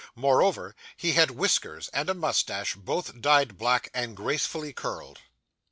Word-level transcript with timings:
Moreover, 0.15 0.75
he 0.97 1.11
had 1.11 1.29
whiskers 1.29 1.87
and 1.89 2.09
a 2.09 2.15
moustache, 2.15 2.73
both 2.75 3.21
dyed 3.21 3.59
black 3.59 3.91
and 3.93 4.17
gracefully 4.17 4.73
curled. 4.73 5.19